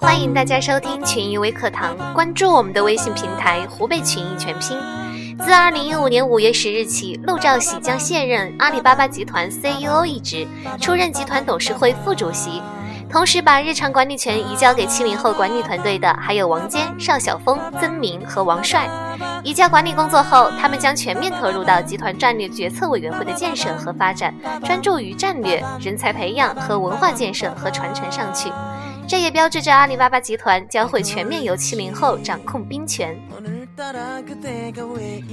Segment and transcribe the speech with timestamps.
[0.00, 4.74] 欢迎大家收听群益微课堂，关注我们的微信平台“湖北群益全拼”。
[5.44, 10.48] 自二零一五年五月十日起，陆兆禧将卸任阿里巴巴集团 CEO 一职，
[10.80, 12.62] 出任集团董事会副主席。
[13.10, 18.88] 同时，把日常管理权移交给七零后管理团队的还有王坚、邵晓峰、曾明和王帅。
[19.44, 28.50] 移交管理工作后，他们将全面投入到集团战略决策委员会的建设和发展，专注于战略、人才培养和文化建设和传承上去。
[29.10, 33.20] 这也标志着阿里巴巴集团将会全面由七零后掌控兵权。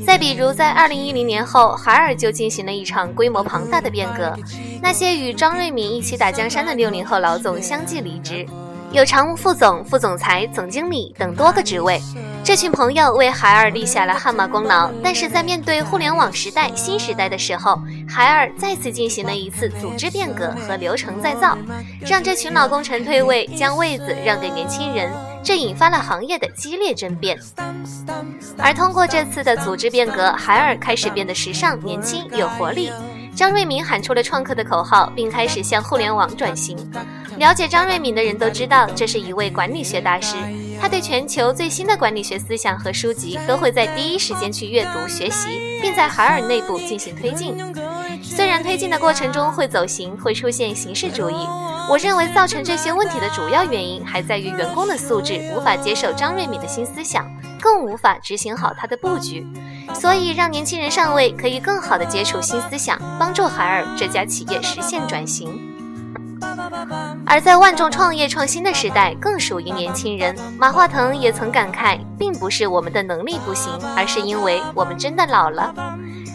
[0.03, 4.36] 再比如，在二零一零年后，海尔就进行了一场规模庞大的变革，
[4.81, 8.48] 那些与张瑞敏一起打江山的六零后老总相继离职，
[8.91, 12.02] 有常务副总、副总裁、总经理等多个职位。
[12.44, 21.58] 这群朋友为海尔立下了汗马功劳，但是在面对互联网时代新时代的时候，海尔再次进行了一次组织变革和流程再造，
[22.00, 25.12] 让这群老功臣退位，将位子让给年轻人，
[25.44, 27.38] 这引发了行业的激烈争辩。
[28.58, 32.89] 而通过这次的组织变革，海尔开始变得时尚、年轻、有活力。
[33.38, 36.75] 张瑞敏喊出了创客的口号，并开始向互联网转型。
[37.38, 40.35] 了解张瑞敏的人都知道，这是一位管理学大师。
[40.81, 45.49] 他对全球最新的管理学思想和书籍都会在第一时间去阅读学习，
[45.80, 47.55] 并在海尔内部进行推进。
[48.30, 51.47] 虽然推进的过程中会走形，会出现形式主义，
[51.89, 57.25] 我认为造成这些问题的主要原因还在于员工的素质无法接受张瑞敏的新思想，
[57.59, 59.48] 更无法执行好他的布局。
[59.95, 65.59] 所以，让年轻人上位，可以更好地接触新思想，帮助海尔这家企业实现转型。
[67.25, 70.36] 而在万众创业创新的时代，更属于年轻人。
[70.58, 75.73] 马化腾也曾感慨，并不是我们的能力不行，而是因为我们真的老了。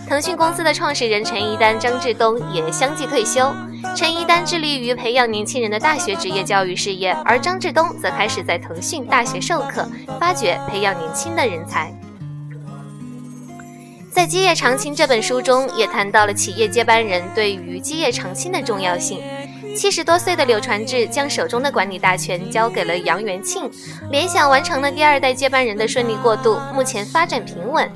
[0.08, 3.52] 腾讯公司的创始人陈一丹、张志东也相继退休。
[3.96, 9.88] 陈一丹致力于培养年轻人的大学职业教育事业，而张志东则开始在腾讯大学授课，
[10.20, 11.92] 发掘培养年轻的人才。
[14.10, 19.20] 在《基业长青》这本书中，也谈到了企业接班人对于基业长青的重要性。
[19.74, 23.70] 七十多岁的柳传志将手中的管理大权交给了杨元庆，
[24.10, 27.90] 联想完成了第二代接班人的顺利过渡，目前发展平稳。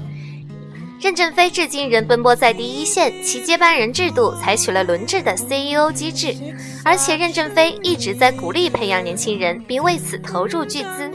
[0.98, 6.34] 任正非至今仍奔波在第一线，其接班人制度采取了轮制的 CEO 机制，
[6.84, 11.10] 而且任正非一直在鼓励培养年轻人，并为此投入巨资。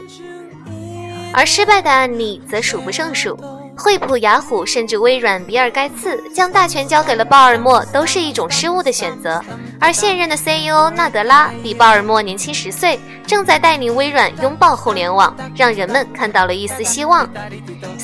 [1.34, 3.36] 而失败的案例则数不胜数。
[3.74, 9.42] 惠普、雅虎，甚至微软，比尔盖茨将大权交给了鲍尔默，都是一种失误的选择。
[9.80, 17.28] 而现任的 CEO 纳德拉比鲍尔默年轻十岁，正在带领微软拥抱互联网，让人们看到了一丝希望。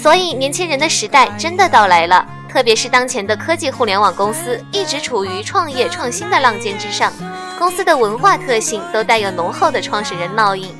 [0.00, 2.24] 所以，年轻人的时代真的到来了。
[2.48, 7.12] 特别是当前的科技互联网公司，一直处于创业创新的浪尖之上，
[7.58, 10.72] 公司的文化特性都带有浓厚的创始人烙印。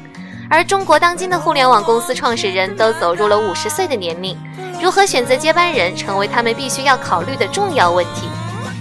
[0.48, 4.38] 而中国当今的互联网公司创始人都走入了五十岁的年龄。
[4.80, 8.28] 如何选择接班人，成为他们必须要考虑的重要问题。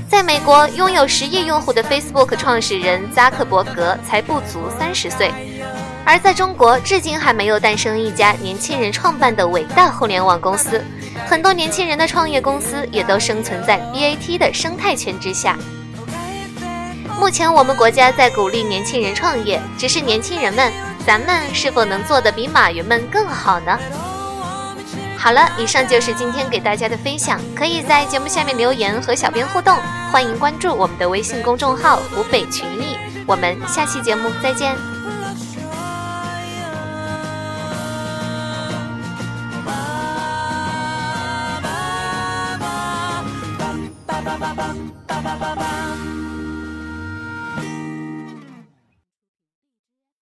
[0.07, 5.31] 在美国，拥有十亿用户的 Facebook 创始人扎克伯格才不足三十岁；
[6.09, 10.81] 而在中国，至今还没有诞生一家年轻人创办的伟大互联网公司。
[11.28, 15.57] 很多年轻人的创业公司也都生存在 BAT 的生态圈之下。
[17.19, 20.72] 目前，我们国家在鼓励年轻人创业，只是年轻人们，
[21.06, 23.78] 咱们是否能做得比马云们更好呢？
[25.17, 29.75] 好了，以上就是今天给大家的分享，可以在节目下面留言和小编互动，
[30.09, 32.97] 欢迎关注我们的微信公众号“湖北群艺”，
[33.28, 34.97] 我们下期节目再见。
[44.27, 44.67] ba ba ba
[45.23, 46.26] ba ba ba